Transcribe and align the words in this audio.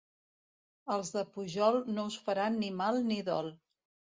Els 0.95 1.11
de 1.17 1.23
Pujol 1.35 1.77
no 1.99 2.07
us 2.13 2.17
faran 2.31 2.59
ni 2.65 2.73
mal 2.81 3.01
ni 3.11 3.21
dol. 3.29 3.53